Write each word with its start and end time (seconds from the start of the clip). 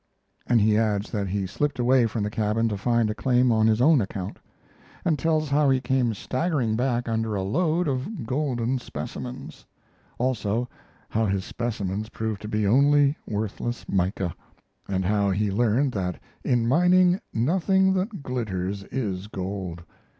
And 0.47 0.59
he 0.59 0.79
adds 0.79 1.11
that 1.11 1.27
he 1.27 1.45
slipped 1.45 1.77
away 1.77 2.07
from 2.07 2.23
the 2.23 2.31
cabin 2.31 2.67
to 2.69 2.75
find 2.75 3.11
a 3.11 3.13
claim 3.13 3.51
on 3.51 3.67
his 3.67 3.79
own 3.79 4.01
account, 4.01 4.39
and 5.05 5.19
tells 5.19 5.47
how 5.49 5.69
he 5.69 5.79
came 5.79 6.15
staggering 6.15 6.75
back 6.75 7.07
under 7.07 7.35
a 7.35 7.43
load 7.43 7.87
of 7.87 8.25
golden 8.25 8.79
specimens; 8.79 9.63
also 10.17 10.67
how 11.07 11.27
his 11.27 11.45
specimens 11.45 12.09
proved 12.09 12.41
to 12.41 12.47
be 12.47 12.65
only 12.65 13.15
worthless 13.27 13.85
mica; 13.87 14.33
and 14.87 15.05
how 15.05 15.29
he 15.29 15.51
learned 15.51 15.91
that 15.91 16.19
in 16.43 16.67
mining 16.67 17.21
nothing 17.31 17.93
that 17.93 18.23
glitters 18.23 18.81
is 18.85 19.27
gold. 19.27 19.83